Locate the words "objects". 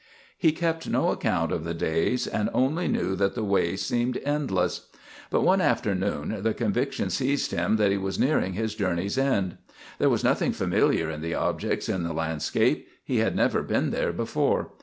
11.35-11.87